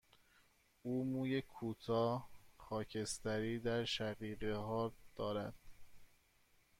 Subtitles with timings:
[0.83, 5.53] او موی کوتاه، خاکستری در شقیقه ها دارد.